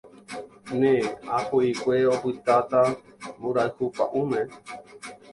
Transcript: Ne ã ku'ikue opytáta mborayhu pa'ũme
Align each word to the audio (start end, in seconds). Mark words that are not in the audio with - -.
Ne 0.79 0.93
ã 1.35 1.37
ku'ikue 1.47 1.95
opytáta 2.13 2.79
mborayhu 3.37 3.85
pa'ũme 3.97 4.41